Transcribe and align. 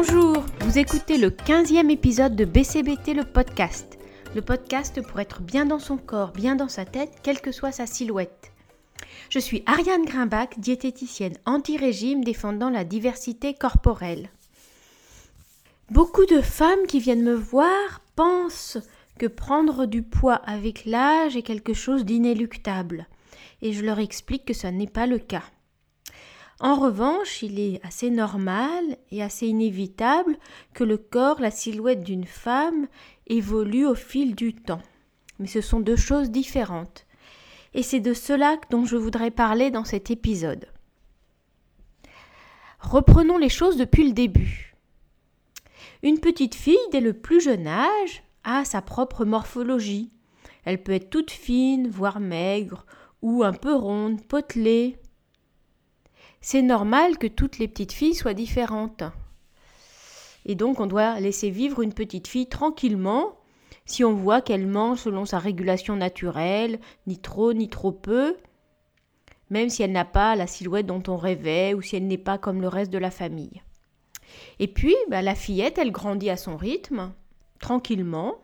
Bonjour, 0.00 0.44
vous 0.60 0.78
écoutez 0.78 1.18
le 1.18 1.30
15e 1.30 1.90
épisode 1.90 2.36
de 2.36 2.44
BCBT 2.44 3.14
le 3.14 3.24
podcast. 3.24 3.98
Le 4.32 4.42
podcast 4.42 5.02
pour 5.02 5.18
être 5.18 5.42
bien 5.42 5.66
dans 5.66 5.80
son 5.80 5.96
corps, 5.96 6.30
bien 6.30 6.54
dans 6.54 6.68
sa 6.68 6.84
tête, 6.84 7.18
quelle 7.24 7.40
que 7.40 7.50
soit 7.50 7.72
sa 7.72 7.84
silhouette. 7.84 8.52
Je 9.28 9.40
suis 9.40 9.64
Ariane 9.66 10.04
Grimbach, 10.04 10.56
diététicienne 10.56 11.36
anti-régime 11.46 12.22
défendant 12.22 12.70
la 12.70 12.84
diversité 12.84 13.54
corporelle. 13.54 14.30
Beaucoup 15.90 16.26
de 16.26 16.42
femmes 16.42 16.86
qui 16.86 17.00
viennent 17.00 17.24
me 17.24 17.34
voir 17.34 18.00
pensent 18.14 18.78
que 19.18 19.26
prendre 19.26 19.84
du 19.84 20.04
poids 20.04 20.40
avec 20.46 20.84
l'âge 20.84 21.36
est 21.36 21.42
quelque 21.42 21.74
chose 21.74 22.04
d'inéluctable, 22.04 23.08
et 23.62 23.72
je 23.72 23.84
leur 23.84 23.98
explique 23.98 24.44
que 24.44 24.54
ce 24.54 24.68
n'est 24.68 24.86
pas 24.86 25.08
le 25.08 25.18
cas. 25.18 25.42
En 26.60 26.74
revanche, 26.74 27.42
il 27.42 27.60
est 27.60 27.80
assez 27.84 28.10
normal 28.10 28.96
et 29.12 29.22
assez 29.22 29.46
inévitable 29.46 30.36
que 30.74 30.82
le 30.82 30.96
corps, 30.96 31.40
la 31.40 31.52
silhouette 31.52 32.02
d'une 32.02 32.26
femme 32.26 32.88
évolue 33.28 33.86
au 33.86 33.94
fil 33.94 34.34
du 34.34 34.54
temps. 34.54 34.82
Mais 35.38 35.46
ce 35.46 35.60
sont 35.60 35.78
deux 35.78 35.96
choses 35.96 36.30
différentes. 36.30 37.06
Et 37.74 37.84
c'est 37.84 38.00
de 38.00 38.12
cela 38.12 38.56
dont 38.70 38.84
je 38.84 38.96
voudrais 38.96 39.30
parler 39.30 39.70
dans 39.70 39.84
cet 39.84 40.10
épisode. 40.10 40.66
Reprenons 42.80 43.38
les 43.38 43.48
choses 43.48 43.76
depuis 43.76 44.06
le 44.06 44.12
début. 44.12 44.74
Une 46.02 46.18
petite 46.18 46.56
fille, 46.56 46.76
dès 46.90 47.00
le 47.00 47.12
plus 47.12 47.40
jeune 47.40 47.68
âge, 47.68 48.24
a 48.42 48.64
sa 48.64 48.82
propre 48.82 49.24
morphologie. 49.24 50.10
Elle 50.64 50.82
peut 50.82 50.92
être 50.92 51.10
toute 51.10 51.30
fine, 51.30 51.88
voire 51.88 52.18
maigre, 52.18 52.84
ou 53.22 53.44
un 53.44 53.52
peu 53.52 53.74
ronde, 53.74 54.24
potelée, 54.26 54.96
c'est 56.40 56.62
normal 56.62 57.18
que 57.18 57.26
toutes 57.26 57.58
les 57.58 57.68
petites 57.68 57.92
filles 57.92 58.14
soient 58.14 58.34
différentes. 58.34 59.02
Et 60.46 60.54
donc 60.54 60.80
on 60.80 60.86
doit 60.86 61.20
laisser 61.20 61.50
vivre 61.50 61.82
une 61.82 61.92
petite 61.92 62.28
fille 62.28 62.48
tranquillement 62.48 63.38
si 63.84 64.04
on 64.04 64.14
voit 64.14 64.42
qu'elle 64.42 64.66
mange 64.66 65.00
selon 65.00 65.24
sa 65.24 65.38
régulation 65.38 65.96
naturelle, 65.96 66.78
ni 67.06 67.18
trop 67.18 67.54
ni 67.54 67.68
trop 67.68 67.90
peu, 67.90 68.36
même 69.50 69.70
si 69.70 69.82
elle 69.82 69.92
n'a 69.92 70.04
pas 70.04 70.36
la 70.36 70.46
silhouette 70.46 70.86
dont 70.86 71.02
on 71.08 71.16
rêvait 71.16 71.74
ou 71.74 71.80
si 71.80 71.96
elle 71.96 72.06
n'est 72.06 72.18
pas 72.18 72.38
comme 72.38 72.60
le 72.60 72.68
reste 72.68 72.92
de 72.92 72.98
la 72.98 73.10
famille. 73.10 73.62
Et 74.58 74.68
puis, 74.68 74.94
bah, 75.08 75.22
la 75.22 75.34
fillette, 75.34 75.78
elle 75.78 75.90
grandit 75.90 76.30
à 76.30 76.36
son 76.36 76.56
rythme, 76.56 77.12
tranquillement. 77.60 78.36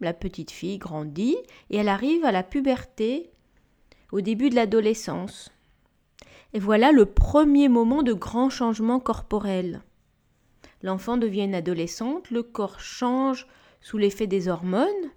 La 0.00 0.12
petite 0.12 0.50
fille 0.50 0.78
grandit 0.78 1.36
et 1.70 1.76
elle 1.76 1.88
arrive 1.88 2.24
à 2.24 2.32
la 2.32 2.42
puberté, 2.42 3.30
au 4.10 4.20
début 4.20 4.50
de 4.50 4.56
l'adolescence. 4.56 5.52
Et 6.54 6.58
voilà 6.58 6.92
le 6.92 7.06
premier 7.06 7.68
moment 7.68 8.02
de 8.02 8.12
grand 8.12 8.50
changement 8.50 9.00
corporel. 9.00 9.82
L'enfant 10.82 11.16
devient 11.16 11.44
une 11.44 11.54
adolescente, 11.54 12.30
le 12.30 12.42
corps 12.42 12.80
change 12.80 13.46
sous 13.80 13.98
l'effet 13.98 14.26
des 14.26 14.48
hormones. 14.48 15.10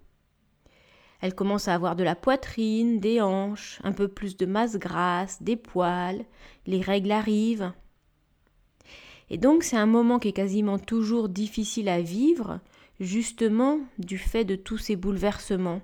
Elle 1.22 1.36
commence 1.36 1.68
à 1.68 1.74
avoir 1.74 1.96
de 1.96 2.04
la 2.04 2.16
poitrine, 2.16 3.00
des 3.00 3.20
hanches, 3.20 3.80
un 3.84 3.92
peu 3.92 4.08
plus 4.08 4.38
de 4.38 4.46
masse 4.46 4.78
grasse, 4.78 5.42
des 5.42 5.56
poils, 5.56 6.24
les 6.68 6.82
règles 6.82 7.12
arrivent. 7.12 7.74
Et 9.30 9.38
donc 9.38 9.64
c'est 9.64 9.78
un 9.78 9.88
moment 9.88 10.20
qui 10.20 10.30
est 10.30 10.34
quasiment 10.34 10.78
toujours 10.78 11.30
difficile 11.30 11.90
à 11.90 12.02
vivre, 12.02 12.60
justement 13.00 13.80
du 13.98 14.18
fait 14.18 14.46
de 14.46 14.56
tous 14.56 14.78
ces 14.78 14.96
bouleversements. 14.96 15.82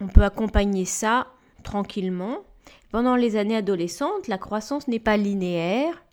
On 0.00 0.08
peut 0.08 0.24
accompagner 0.24 0.86
ça 0.86 1.28
tranquillement 1.62 2.38
pendant 2.90 3.16
les 3.16 3.36
années 3.36 3.56
adolescentes, 3.56 4.28
la 4.28 4.38
croissance 4.38 4.88
n'est 4.88 5.00
pas 5.00 5.16
linéaire. 5.16 6.04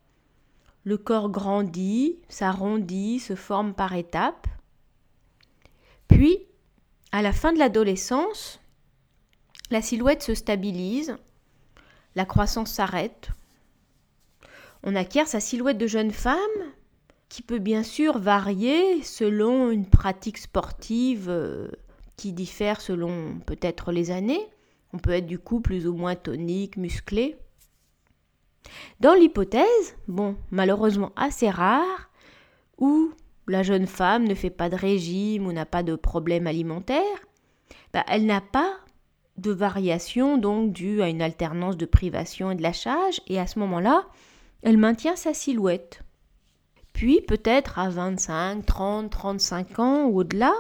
Le 0.83 0.97
corps 0.97 1.30
grandit, 1.30 2.17
s'arrondit, 2.27 3.20
se 3.20 3.36
forme 3.36 3.73
par 3.73 3.93
étapes. 3.93 4.48
Puis, 6.08 6.39
à 7.11 7.21
la 7.21 7.33
fin 7.33 7.53
de 7.53 7.59
l'adolescence, 7.59 8.59
la 9.70 9.81
silhouette 9.81 10.23
se 10.23 10.33
stabilise, 10.33 11.15
la 12.15 12.26
croissance 12.26 12.71
s'arrête. 12.71 13.30
On 14.83 14.95
acquiert 14.95 15.27
sa 15.27 15.39
silhouette 15.39 15.77
de 15.77 15.87
jeune 15.87 16.11
femme, 16.11 16.39
qui 17.30 17.42
peut 17.42 17.59
bien 17.59 17.83
sûr 17.83 18.17
varier 18.17 19.02
selon 19.03 19.71
une 19.71 19.86
pratique 19.86 20.37
sportive 20.37 21.27
euh, 21.30 21.70
qui 22.17 22.33
diffère 22.33 22.81
selon 22.81 23.39
peut-être 23.45 23.93
les 23.93 24.11
années. 24.11 24.49
On 24.93 24.97
peut 24.97 25.11
être 25.11 25.27
du 25.27 25.39
coup 25.39 25.61
plus 25.61 25.87
ou 25.87 25.93
moins 25.93 26.15
tonique, 26.15 26.77
musclé. 26.77 27.37
Dans 28.99 29.13
l'hypothèse, 29.13 29.95
bon, 30.07 30.35
malheureusement 30.52 31.11
assez 31.15 31.49
rare, 31.49 32.09
où 32.77 33.11
la 33.47 33.63
jeune 33.63 33.87
femme 33.87 34.27
ne 34.27 34.35
fait 34.35 34.49
pas 34.49 34.69
de 34.69 34.75
régime 34.75 35.47
ou 35.47 35.52
n'a 35.52 35.65
pas 35.65 35.83
de 35.83 35.95
problème 35.95 36.47
alimentaire, 36.47 37.02
bah, 37.93 38.03
elle 38.07 38.25
n'a 38.25 38.41
pas 38.41 38.73
de 39.37 39.52
variation 39.52 40.37
donc 40.37 40.71
due 40.71 41.02
à 41.02 41.09
une 41.09 41.21
alternance 41.21 41.77
de 41.77 41.85
privation 41.85 42.52
et 42.52 42.55
de 42.55 42.61
lâchage, 42.61 43.21
et 43.27 43.39
à 43.39 43.47
ce 43.47 43.59
moment-là, 43.59 44.05
elle 44.61 44.77
maintient 44.77 45.15
sa 45.15 45.33
silhouette. 45.33 46.02
Puis 46.93 47.21
peut-être 47.21 47.79
à 47.79 47.89
25, 47.89 48.65
30, 48.65 49.09
35 49.09 49.79
ans 49.79 50.05
ou 50.05 50.19
au-delà, 50.19 50.53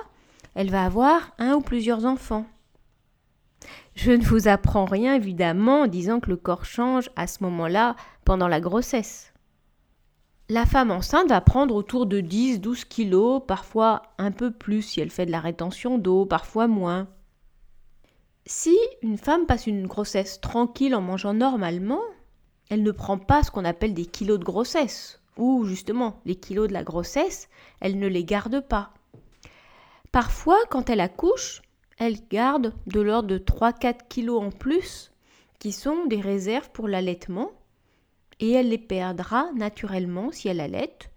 elle 0.55 0.71
va 0.71 0.85
avoir 0.85 1.33
un 1.37 1.53
ou 1.53 1.61
plusieurs 1.61 2.05
enfants. 2.05 2.45
Je 3.95 4.11
ne 4.11 4.23
vous 4.23 4.47
apprends 4.47 4.85
rien 4.85 5.15
évidemment 5.15 5.81
en 5.81 5.87
disant 5.87 6.19
que 6.19 6.29
le 6.29 6.37
corps 6.37 6.65
change 6.65 7.09
à 7.15 7.27
ce 7.27 7.43
moment-là 7.43 7.95
pendant 8.25 8.47
la 8.47 8.61
grossesse. 8.61 9.33
La 10.49 10.65
femme 10.65 10.91
enceinte 10.91 11.29
va 11.29 11.39
prendre 11.39 11.75
autour 11.75 12.05
de 12.05 12.19
10-12 12.19 12.85
kilos, 12.85 13.41
parfois 13.47 14.01
un 14.17 14.31
peu 14.31 14.51
plus 14.51 14.81
si 14.81 14.99
elle 14.99 15.09
fait 15.09 15.25
de 15.25 15.31
la 15.31 15.39
rétention 15.39 15.97
d'eau, 15.97 16.25
parfois 16.25 16.67
moins. 16.67 17.07
Si 18.45 18.77
une 19.01 19.17
femme 19.17 19.45
passe 19.45 19.67
une 19.67 19.87
grossesse 19.87 20.41
tranquille 20.41 20.95
en 20.95 21.01
mangeant 21.01 21.33
normalement, 21.33 22.01
elle 22.69 22.83
ne 22.83 22.91
prend 22.91 23.17
pas 23.17 23.43
ce 23.43 23.51
qu'on 23.51 23.65
appelle 23.65 23.93
des 23.93 24.05
kilos 24.05 24.39
de 24.39 24.43
grossesse, 24.43 25.21
ou 25.37 25.63
justement 25.65 26.19
les 26.25 26.35
kilos 26.35 26.67
de 26.67 26.73
la 26.73 26.83
grossesse, 26.83 27.49
elle 27.79 27.99
ne 27.99 28.07
les 28.07 28.25
garde 28.25 28.61
pas. 28.61 28.93
Parfois, 30.11 30.57
quand 30.69 30.89
elle 30.89 30.99
accouche, 30.99 31.61
elle 32.01 32.17
garde 32.31 32.73
de 32.87 32.99
l'ordre 32.99 33.29
de 33.29 33.37
3-4 33.37 34.07
kilos 34.09 34.41
en 34.41 34.49
plus 34.49 35.11
qui 35.59 35.71
sont 35.71 36.07
des 36.07 36.19
réserves 36.19 36.71
pour 36.71 36.87
l'allaitement 36.87 37.51
et 38.39 38.49
elle 38.53 38.69
les 38.69 38.79
perdra 38.79 39.51
naturellement 39.53 40.31
si 40.31 40.47
elle 40.47 40.61
allaite 40.61 41.11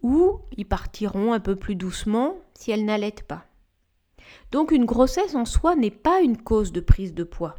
ou 0.00 0.38
ils 0.56 0.64
partiront 0.64 1.32
un 1.32 1.40
peu 1.40 1.56
plus 1.56 1.74
doucement 1.74 2.36
si 2.54 2.70
elle 2.70 2.84
n'allaite 2.84 3.24
pas. 3.24 3.46
Donc 4.52 4.70
une 4.70 4.84
grossesse 4.84 5.34
en 5.34 5.44
soi 5.44 5.74
n'est 5.74 5.90
pas 5.90 6.20
une 6.20 6.40
cause 6.40 6.70
de 6.70 6.80
prise 6.80 7.12
de 7.12 7.24
poids. 7.24 7.56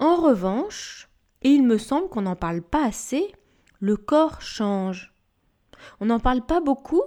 En 0.00 0.16
revanche, 0.16 1.08
et 1.42 1.50
il 1.50 1.64
me 1.64 1.78
semble 1.78 2.08
qu'on 2.08 2.22
n'en 2.22 2.34
parle 2.34 2.62
pas 2.62 2.84
assez, 2.84 3.32
le 3.78 3.96
corps 3.96 4.42
change. 4.42 5.14
On 6.00 6.06
n'en 6.06 6.18
parle 6.18 6.44
pas 6.44 6.60
beaucoup, 6.60 7.02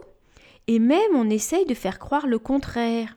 et 0.67 0.79
même 0.79 1.15
on 1.15 1.29
essaye 1.29 1.65
de 1.65 1.73
faire 1.73 1.99
croire 1.99 2.27
le 2.27 2.39
contraire 2.39 3.16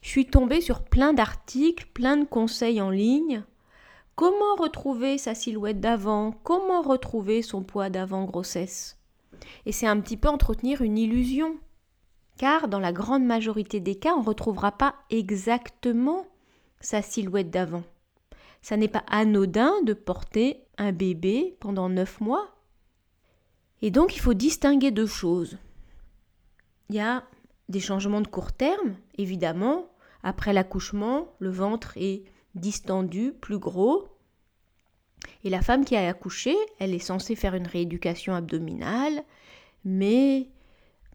je 0.00 0.08
suis 0.08 0.26
tombée 0.26 0.60
sur 0.60 0.82
plein 0.82 1.12
d'articles, 1.12 1.86
plein 1.92 2.16
de 2.16 2.24
conseils 2.24 2.80
en 2.80 2.90
ligne. 2.90 3.44
Comment 4.14 4.54
retrouver 4.58 5.18
sa 5.18 5.34
silhouette 5.34 5.80
d'avant? 5.80 6.32
Comment 6.42 6.82
retrouver 6.82 7.42
son 7.42 7.62
poids 7.62 7.90
d'avant 7.90 8.24
grossesse? 8.24 8.98
Et 9.66 9.72
c'est 9.72 9.86
un 9.86 10.00
petit 10.00 10.16
peu 10.16 10.28
entretenir 10.28 10.82
une 10.82 10.98
illusion. 10.98 11.56
Car 12.36 12.68
dans 12.68 12.78
la 12.78 12.92
grande 12.92 13.24
majorité 13.24 13.80
des 13.80 13.94
cas, 13.94 14.14
on 14.14 14.20
ne 14.20 14.26
retrouvera 14.26 14.72
pas 14.72 14.94
exactement 15.10 16.26
sa 16.80 17.02
silhouette 17.02 17.50
d'avant. 17.50 17.82
Ça 18.62 18.76
n'est 18.76 18.88
pas 18.88 19.04
anodin 19.08 19.72
de 19.84 19.92
porter 19.92 20.64
un 20.78 20.92
bébé 20.92 21.56
pendant 21.60 21.88
neuf 21.88 22.20
mois. 22.20 22.48
Et 23.82 23.90
donc 23.90 24.16
il 24.16 24.20
faut 24.20 24.34
distinguer 24.34 24.90
deux 24.90 25.06
choses. 25.06 25.58
Il 26.88 26.96
y 26.96 27.00
a 27.00 27.24
des 27.70 27.80
changements 27.80 28.20
de 28.20 28.28
court 28.28 28.52
terme, 28.52 28.96
évidemment. 29.16 29.86
Après 30.22 30.52
l'accouchement, 30.52 31.32
le 31.38 31.50
ventre 31.50 31.92
est 31.96 32.24
distendu, 32.54 33.32
plus 33.32 33.58
gros. 33.58 34.08
Et 35.44 35.50
la 35.50 35.62
femme 35.62 35.84
qui 35.84 35.96
a 35.96 36.08
accouché, 36.08 36.54
elle 36.78 36.92
est 36.92 36.98
censée 36.98 37.36
faire 37.36 37.54
une 37.54 37.66
rééducation 37.66 38.34
abdominale, 38.34 39.22
mais 39.84 40.48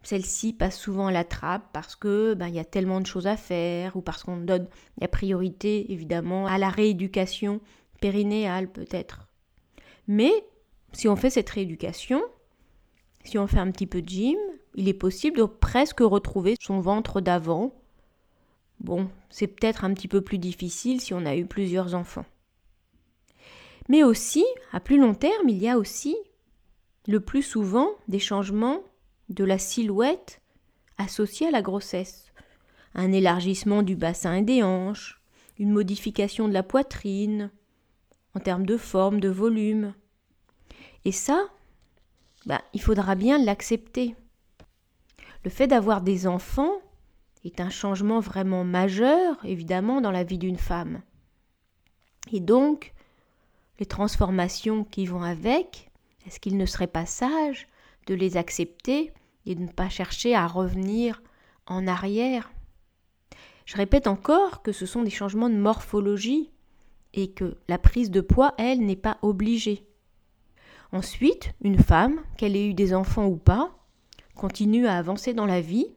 celle-ci 0.01 0.53
passe 0.53 0.79
souvent 0.79 1.07
à 1.07 1.11
la 1.11 1.23
trappe 1.23 1.67
parce 1.73 1.95
que 1.95 2.35
ben, 2.35 2.47
il 2.47 2.55
y 2.55 2.59
a 2.59 2.65
tellement 2.65 3.01
de 3.01 3.05
choses 3.05 3.27
à 3.27 3.37
faire 3.37 3.95
ou 3.95 4.01
parce 4.01 4.23
qu'on 4.23 4.37
donne 4.37 4.67
la 4.99 5.07
priorité 5.07 5.91
évidemment 5.91 6.47
à 6.47 6.57
la 6.57 6.69
rééducation 6.69 7.59
périnéale 7.99 8.71
peut-être. 8.71 9.27
Mais 10.07 10.31
si 10.93 11.07
on 11.07 11.15
fait 11.15 11.31
cette 11.31 11.49
rééducation, 11.49 12.21
si 13.23 13.37
on 13.39 13.47
fait 13.47 13.57
un 13.57 13.71
petit 13.71 13.87
peu 13.87 14.01
de 14.01 14.09
gym, 14.09 14.37
il 14.75 14.89
est 14.89 14.93
possible 14.93 15.37
de 15.37 15.45
presque 15.45 16.01
retrouver 16.01 16.55
son 16.61 16.81
ventre 16.81 17.21
d'avant. 17.21 17.73
Bon, 18.81 19.09
c'est 19.29 19.47
peut-être 19.47 19.85
un 19.85 19.93
petit 19.93 20.09
peu 20.09 20.21
plus 20.21 20.37
difficile 20.37 21.01
si 21.01 21.13
on 21.13 21.25
a 21.25 21.35
eu 21.35 21.45
plusieurs 21.45 21.95
enfants. 21.95 22.25
Mais 23.87 24.03
aussi, 24.03 24.45
à 24.73 24.79
plus 24.79 24.99
long 24.99 25.13
terme, 25.13 25.47
il 25.47 25.57
y 25.57 25.69
a 25.69 25.77
aussi 25.77 26.15
le 27.07 27.19
plus 27.19 27.41
souvent 27.41 27.89
des 28.07 28.19
changements 28.19 28.81
de 29.29 29.43
la 29.43 29.57
silhouette 29.57 30.41
associés 30.97 31.47
à 31.47 31.51
la 31.51 31.61
grossesse. 31.61 32.31
Un 32.95 33.11
élargissement 33.11 33.81
du 33.81 33.95
bassin 33.95 34.33
et 34.35 34.41
des 34.41 34.61
hanches, 34.63 35.21
une 35.57 35.71
modification 35.71 36.47
de 36.47 36.53
la 36.53 36.63
poitrine, 36.63 37.51
en 38.33 38.39
termes 38.39 38.65
de 38.65 38.77
forme, 38.77 39.19
de 39.19 39.29
volume. 39.29 39.93
Et 41.05 41.11
ça, 41.11 41.47
bah, 42.45 42.61
il 42.73 42.81
faudra 42.81 43.15
bien 43.15 43.37
l'accepter. 43.37 44.15
Le 45.45 45.51
fait 45.51 45.67
d'avoir 45.67 46.01
des 46.01 46.25
enfants 46.25 46.73
est 47.43 47.61
un 47.61 47.69
changement 47.69 48.19
vraiment 48.19 48.63
majeur, 48.63 49.37
évidemment, 49.45 50.01
dans 50.01 50.09
la 50.09 50.23
vie 50.23 50.39
d'une 50.39 50.57
femme. 50.57 51.03
Et 52.31 52.39
donc, 52.39 52.95
les 53.79 53.85
transformations 53.85 54.83
qui 54.83 55.05
vont 55.05 55.21
avec, 55.21 55.91
est-ce 56.25 56.39
qu'il 56.39 56.57
ne 56.57 56.65
serait 56.65 56.87
pas 56.87 57.05
sage 57.05 57.67
de 58.07 58.15
les 58.15 58.37
accepter 58.37 59.13
et 59.45 59.53
de 59.53 59.61
ne 59.61 59.71
pas 59.71 59.87
chercher 59.87 60.33
à 60.33 60.47
revenir 60.47 61.21
en 61.67 61.85
arrière? 61.85 62.51
Je 63.65 63.77
répète 63.77 64.07
encore 64.07 64.63
que 64.63 64.71
ce 64.71 64.87
sont 64.87 65.03
des 65.03 65.11
changements 65.11 65.49
de 65.49 65.57
morphologie 65.57 66.49
et 67.13 67.29
que 67.29 67.55
la 67.67 67.77
prise 67.77 68.09
de 68.09 68.21
poids, 68.21 68.55
elle, 68.57 68.83
n'est 68.83 68.95
pas 68.95 69.19
obligée. 69.21 69.85
Ensuite, 70.91 71.53
une 71.61 71.77
femme, 71.77 72.19
qu'elle 72.35 72.55
ait 72.55 72.67
eu 72.67 72.73
des 72.73 72.95
enfants 72.95 73.27
ou 73.27 73.37
pas, 73.37 73.84
continue 74.35 74.87
à 74.87 74.97
avancer 74.97 75.33
dans 75.33 75.45
la 75.45 75.61
vie, 75.61 75.87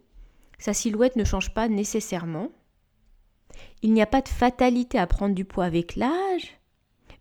sa 0.58 0.73
silhouette 0.73 1.17
ne 1.17 1.25
change 1.25 1.52
pas 1.52 1.69
nécessairement. 1.69 2.50
Il 3.82 3.93
n'y 3.93 4.02
a 4.02 4.06
pas 4.06 4.23
de 4.23 4.29
fatalité 4.29 4.99
à 4.99 5.06
prendre 5.06 5.35
du 5.35 5.44
poids 5.44 5.64
avec 5.64 5.96
l'âge, 5.96 6.58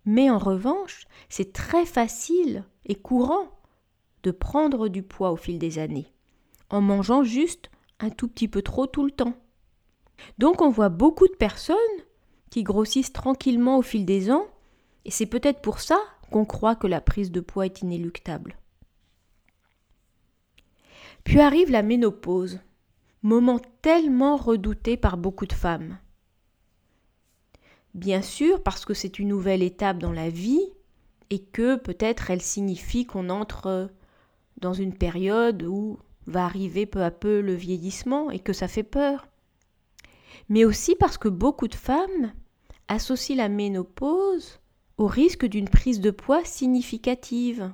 mais 0.05 0.29
en 0.29 0.37
revanche, 0.37 1.05
c'est 1.29 1.53
très 1.53 1.85
facile 1.85 2.63
et 2.85 2.95
courant 2.95 3.49
de 4.23 4.31
prendre 4.31 4.87
du 4.87 5.03
poids 5.03 5.31
au 5.31 5.35
fil 5.35 5.59
des 5.59 5.79
années, 5.79 6.11
en 6.69 6.81
mangeant 6.81 7.23
juste 7.23 7.69
un 7.99 8.09
tout 8.09 8.27
petit 8.27 8.47
peu 8.47 8.61
trop 8.61 8.87
tout 8.87 9.03
le 9.03 9.11
temps. 9.11 9.35
Donc 10.37 10.61
on 10.61 10.69
voit 10.69 10.89
beaucoup 10.89 11.27
de 11.27 11.35
personnes 11.35 11.75
qui 12.49 12.63
grossissent 12.63 13.13
tranquillement 13.13 13.77
au 13.77 13.81
fil 13.81 14.05
des 14.05 14.31
ans, 14.31 14.47
et 15.05 15.11
c'est 15.11 15.25
peut-être 15.25 15.61
pour 15.61 15.79
ça 15.79 15.97
qu'on 16.31 16.45
croit 16.45 16.75
que 16.75 16.87
la 16.87 17.01
prise 17.01 17.31
de 17.31 17.39
poids 17.39 17.65
est 17.65 17.81
inéluctable. 17.81 18.57
Puis 21.27 21.41
arrive 21.41 21.71
la 21.71 21.83
ménopause, 21.83 22.61
moment 23.21 23.59
tellement 23.81 24.37
redouté 24.37 24.95
par 24.95 25.17
beaucoup 25.17 25.45
de 25.45 25.51
femmes. 25.51 25.97
Bien 27.93 28.21
sûr, 28.21 28.63
parce 28.63 28.85
que 28.85 28.93
c'est 28.93 29.19
une 29.19 29.27
nouvelle 29.27 29.61
étape 29.61 29.97
dans 29.97 30.13
la 30.13 30.29
vie 30.29 30.71
et 31.29 31.39
que 31.39 31.75
peut-être 31.75 32.31
elle 32.31 32.41
signifie 32.41 33.05
qu'on 33.05 33.29
entre 33.29 33.91
dans 34.61 34.71
une 34.71 34.93
période 34.93 35.63
où 35.63 35.99
va 36.27 36.45
arriver 36.45 36.85
peu 36.85 37.03
à 37.03 37.11
peu 37.11 37.41
le 37.41 37.55
vieillissement 37.55 38.31
et 38.31 38.39
que 38.39 38.53
ça 38.53 38.69
fait 38.69 38.83
peur. 38.83 39.27
Mais 40.47 40.63
aussi 40.63 40.95
parce 40.95 41.17
que 41.17 41.27
beaucoup 41.27 41.67
de 41.67 41.75
femmes 41.75 42.31
associent 42.87 43.35
la 43.35 43.49
ménopause 43.49 44.61
au 44.97 45.07
risque 45.07 45.45
d'une 45.45 45.67
prise 45.67 45.99
de 45.99 46.11
poids 46.11 46.45
significative. 46.45 47.73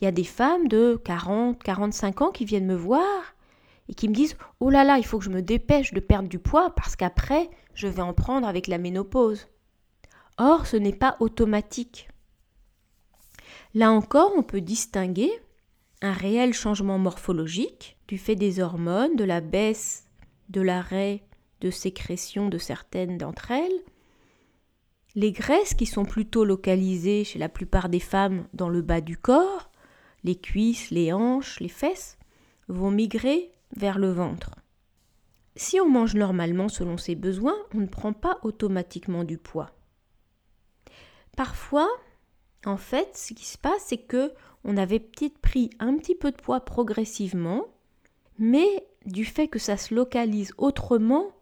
Il 0.00 0.04
y 0.04 0.06
a 0.06 0.12
des 0.12 0.24
femmes 0.24 0.68
de 0.68 1.00
40, 1.04 1.62
45 1.62 2.22
ans 2.22 2.30
qui 2.30 2.44
viennent 2.44 2.66
me 2.66 2.74
voir 2.74 3.34
et 3.88 3.94
qui 3.94 4.08
me 4.08 4.14
disent 4.14 4.36
Oh 4.60 4.70
là 4.70 4.84
là, 4.84 4.98
il 4.98 5.04
faut 5.04 5.18
que 5.18 5.24
je 5.24 5.30
me 5.30 5.42
dépêche 5.42 5.92
de 5.92 6.00
perdre 6.00 6.28
du 6.28 6.38
poids 6.38 6.74
parce 6.74 6.96
qu'après, 6.96 7.50
je 7.74 7.88
vais 7.88 8.02
en 8.02 8.12
prendre 8.14 8.46
avec 8.46 8.66
la 8.66 8.78
ménopause. 8.78 9.48
Or, 10.38 10.66
ce 10.66 10.76
n'est 10.76 10.92
pas 10.92 11.16
automatique. 11.20 12.08
Là 13.74 13.90
encore, 13.92 14.32
on 14.36 14.42
peut 14.42 14.60
distinguer 14.60 15.30
un 16.00 16.12
réel 16.12 16.52
changement 16.52 16.98
morphologique 16.98 17.96
du 18.08 18.18
fait 18.18 18.36
des 18.36 18.60
hormones, 18.60 19.16
de 19.16 19.24
la 19.24 19.40
baisse, 19.40 20.06
de 20.48 20.60
l'arrêt 20.60 21.22
de 21.62 21.70
sécrétion 21.70 22.48
de 22.48 22.58
certaines 22.58 23.16
d'entre 23.16 23.52
elles, 23.52 23.80
les 25.14 25.32
graisses 25.32 25.74
qui 25.74 25.86
sont 25.86 26.04
plutôt 26.04 26.44
localisées 26.44 27.24
chez 27.24 27.38
la 27.38 27.48
plupart 27.48 27.88
des 27.88 28.00
femmes 28.00 28.46
dans 28.52 28.68
le 28.68 28.82
bas 28.82 29.00
du 29.00 29.16
corps, 29.16 29.70
les 30.24 30.36
cuisses, 30.36 30.90
les 30.90 31.12
hanches, 31.12 31.60
les 31.60 31.68
fesses, 31.68 32.18
vont 32.68 32.90
migrer 32.90 33.52
vers 33.76 33.98
le 33.98 34.10
ventre. 34.10 34.50
Si 35.56 35.80
on 35.80 35.88
mange 35.88 36.14
normalement 36.14 36.68
selon 36.68 36.96
ses 36.96 37.14
besoins, 37.14 37.56
on 37.74 37.78
ne 37.78 37.86
prend 37.86 38.12
pas 38.12 38.38
automatiquement 38.42 39.24
du 39.24 39.36
poids. 39.36 39.70
Parfois, 41.36 41.88
en 42.64 42.76
fait, 42.76 43.16
ce 43.16 43.34
qui 43.34 43.44
se 43.44 43.58
passe, 43.58 43.84
c'est 43.86 43.98
que 43.98 44.32
on 44.64 44.76
avait 44.76 45.00
peut-être 45.00 45.38
pris 45.38 45.70
un 45.80 45.96
petit 45.96 46.14
peu 46.14 46.30
de 46.30 46.36
poids 46.36 46.60
progressivement, 46.60 47.66
mais 48.38 48.86
du 49.04 49.24
fait 49.24 49.48
que 49.48 49.58
ça 49.58 49.76
se 49.76 49.94
localise 49.94 50.52
autrement, 50.56 51.32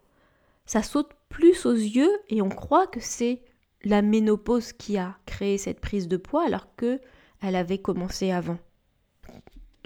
ça 0.64 0.82
saute 0.82 1.10
plus 1.28 1.66
aux 1.66 1.74
yeux 1.74 2.10
et 2.28 2.40
on 2.42 2.48
croit 2.48 2.86
que 2.86 3.00
c'est 3.00 3.42
la 3.84 4.02
ménopause 4.02 4.72
qui 4.72 4.96
a 4.96 5.18
créé 5.26 5.58
cette 5.58 5.80
prise 5.80 6.08
de 6.08 6.16
poids 6.16 6.46
alors 6.46 6.74
que 6.76 7.00
elle 7.42 7.56
avait 7.56 7.78
commencé 7.78 8.30
avant. 8.30 8.58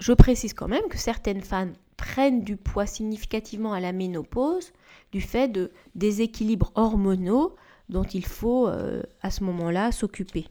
Je 0.05 0.13
précise 0.13 0.53
quand 0.53 0.67
même 0.67 0.87
que 0.87 0.99
certaines 0.99 1.41
femmes 1.41 1.73
prennent 1.97 2.43
du 2.43 2.57
poids 2.57 2.85
significativement 2.85 3.73
à 3.73 3.79
la 3.79 3.91
ménopause 3.91 4.71
du 5.11 5.19
fait 5.19 5.47
de 5.47 5.71
déséquilibres 5.95 6.71
hormonaux 6.75 7.55
dont 7.89 8.03
il 8.03 8.23
faut 8.23 8.67
euh, 8.67 9.01
à 9.23 9.31
ce 9.31 9.43
moment-là 9.45 9.91
s'occuper. 9.91 10.45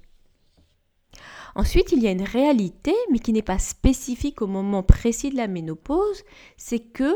Ensuite, 1.54 1.92
il 1.92 2.02
y 2.02 2.08
a 2.08 2.10
une 2.10 2.24
réalité, 2.24 2.92
mais 3.12 3.20
qui 3.20 3.32
n'est 3.32 3.42
pas 3.42 3.60
spécifique 3.60 4.42
au 4.42 4.48
moment 4.48 4.82
précis 4.82 5.30
de 5.30 5.36
la 5.36 5.46
ménopause, 5.46 6.24
c'est 6.56 6.80
que 6.80 7.14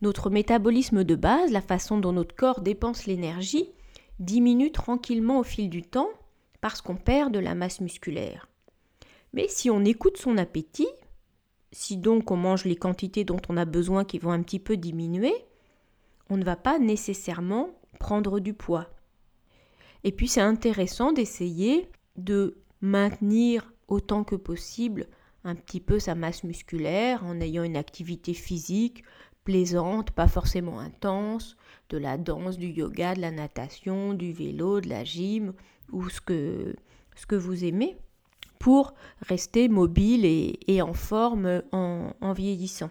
notre 0.00 0.30
métabolisme 0.30 1.02
de 1.02 1.16
base, 1.16 1.50
la 1.50 1.60
façon 1.60 1.98
dont 1.98 2.12
notre 2.12 2.36
corps 2.36 2.60
dépense 2.60 3.06
l'énergie, 3.06 3.68
diminue 4.20 4.70
tranquillement 4.70 5.40
au 5.40 5.42
fil 5.42 5.70
du 5.70 5.82
temps 5.82 6.10
parce 6.60 6.82
qu'on 6.82 6.94
perd 6.94 7.32
de 7.34 7.40
la 7.40 7.56
masse 7.56 7.80
musculaire. 7.80 8.48
Mais 9.32 9.48
si 9.48 9.70
on 9.70 9.84
écoute 9.84 10.18
son 10.18 10.38
appétit, 10.38 10.86
si 11.88 11.96
donc 11.96 12.30
on 12.30 12.36
mange 12.36 12.66
les 12.66 12.76
quantités 12.76 13.24
dont 13.24 13.40
on 13.48 13.56
a 13.56 13.64
besoin 13.64 14.04
qui 14.04 14.18
vont 14.18 14.30
un 14.30 14.42
petit 14.42 14.58
peu 14.58 14.76
diminuer, 14.76 15.32
on 16.28 16.36
ne 16.36 16.44
va 16.44 16.54
pas 16.54 16.78
nécessairement 16.78 17.70
prendre 17.98 18.40
du 18.40 18.52
poids. 18.52 18.90
Et 20.04 20.12
puis 20.12 20.28
c'est 20.28 20.42
intéressant 20.42 21.12
d'essayer 21.12 21.90
de 22.16 22.58
maintenir 22.82 23.72
autant 23.88 24.22
que 24.22 24.36
possible 24.36 25.06
un 25.44 25.54
petit 25.54 25.80
peu 25.80 25.98
sa 25.98 26.14
masse 26.14 26.44
musculaire 26.44 27.24
en 27.24 27.40
ayant 27.40 27.64
une 27.64 27.78
activité 27.78 28.34
physique 28.34 29.02
plaisante, 29.44 30.10
pas 30.10 30.28
forcément 30.28 30.80
intense, 30.80 31.56
de 31.88 31.96
la 31.96 32.18
danse, 32.18 32.58
du 32.58 32.66
yoga, 32.66 33.14
de 33.14 33.22
la 33.22 33.30
natation, 33.30 34.12
du 34.12 34.34
vélo, 34.34 34.82
de 34.82 34.90
la 34.90 35.04
gym 35.04 35.54
ou 35.90 36.10
ce 36.10 36.20
que, 36.20 36.76
ce 37.16 37.24
que 37.24 37.36
vous 37.36 37.64
aimez 37.64 37.96
pour 38.58 38.94
rester 39.20 39.68
mobile 39.68 40.24
et, 40.24 40.82
en 40.82 40.94
forme 40.94 41.62
en, 41.72 42.32
vieillissant. 42.32 42.90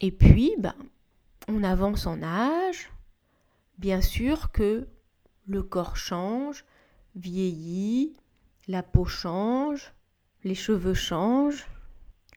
Et 0.00 0.12
puis, 0.12 0.54
ben, 0.58 0.74
on 1.48 1.62
avance 1.62 2.06
en 2.06 2.22
âge. 2.22 2.90
Bien 3.78 4.00
sûr 4.00 4.52
que 4.52 4.88
le 5.46 5.62
corps 5.62 5.96
change, 5.96 6.64
vieillit, 7.14 8.16
la 8.68 8.82
peau 8.82 9.04
change, 9.04 9.92
les 10.44 10.54
cheveux 10.54 10.94
changent. 10.94 11.66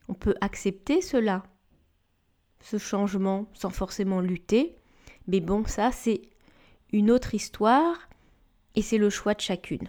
On 0.07 0.13
peut 0.13 0.35
accepter 0.41 1.01
cela 1.01 1.43
ce 2.61 2.77
changement 2.77 3.49
sans 3.53 3.69
forcément 3.69 4.21
lutter. 4.21 4.75
Mais 5.27 5.39
bon, 5.39 5.65
ça, 5.65 5.91
c'est 5.91 6.21
une 6.91 7.11
autre 7.11 7.35
histoire 7.35 8.09
et 8.75 8.81
c'est 8.81 8.97
le 8.97 9.09
choix 9.09 9.33
de 9.33 9.41
chacune. 9.41 9.87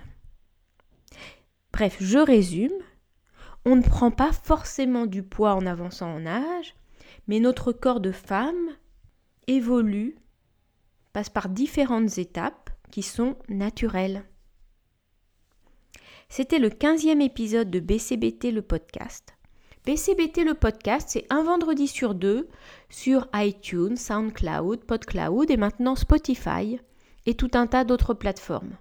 Bref, 1.72 1.96
je 2.00 2.18
résume. 2.18 2.72
On 3.64 3.76
ne 3.76 3.82
prend 3.82 4.10
pas 4.10 4.32
forcément 4.32 5.06
du 5.06 5.22
poids 5.22 5.54
en 5.54 5.66
avançant 5.66 6.14
en 6.14 6.26
âge, 6.26 6.74
mais 7.28 7.40
notre 7.40 7.72
corps 7.72 8.00
de 8.00 8.12
femme 8.12 8.70
évolue, 9.46 10.16
passe 11.12 11.28
par 11.28 11.48
différentes 11.48 12.18
étapes 12.18 12.70
qui 12.90 13.02
sont 13.02 13.36
naturelles. 13.48 14.24
C'était 16.28 16.60
le 16.60 16.68
15e 16.68 17.20
épisode 17.20 17.70
de 17.70 17.80
BCBT 17.80 18.52
le 18.52 18.62
podcast. 18.62 19.34
BCBT 19.84 20.44
le 20.44 20.54
podcast, 20.54 21.08
c'est 21.10 21.26
un 21.30 21.42
vendredi 21.42 21.88
sur 21.88 22.14
deux 22.14 22.48
sur 22.88 23.26
iTunes, 23.34 23.96
SoundCloud, 23.96 24.84
PodCloud 24.84 25.50
et 25.50 25.56
maintenant 25.56 25.96
Spotify 25.96 26.78
et 27.26 27.34
tout 27.34 27.50
un 27.54 27.66
tas 27.66 27.84
d'autres 27.84 28.14
plateformes. 28.14 28.76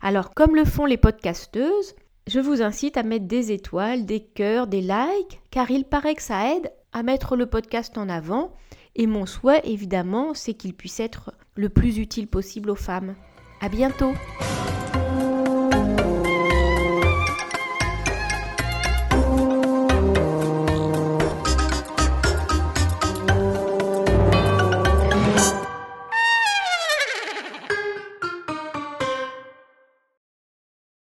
Alors, 0.00 0.32
comme 0.32 0.56
le 0.56 0.64
font 0.64 0.86
les 0.86 0.96
podcasteuses, 0.96 1.94
je 2.26 2.40
vous 2.40 2.62
incite 2.62 2.96
à 2.96 3.02
mettre 3.02 3.26
des 3.26 3.52
étoiles, 3.52 4.06
des 4.06 4.20
cœurs, 4.20 4.66
des 4.66 4.80
likes, 4.80 5.40
car 5.50 5.70
il 5.70 5.84
paraît 5.84 6.14
que 6.14 6.22
ça 6.22 6.54
aide 6.54 6.72
à 6.92 7.02
mettre 7.02 7.36
le 7.36 7.46
podcast 7.46 7.98
en 7.98 8.08
avant. 8.08 8.54
Et 8.94 9.06
mon 9.06 9.26
souhait, 9.26 9.62
évidemment, 9.64 10.34
c'est 10.34 10.54
qu'il 10.54 10.74
puisse 10.74 11.00
être 11.00 11.32
le 11.56 11.68
plus 11.68 11.98
utile 11.98 12.28
possible 12.28 12.70
aux 12.70 12.76
femmes. 12.76 13.14
À 13.60 13.68
bientôt! 13.68 14.12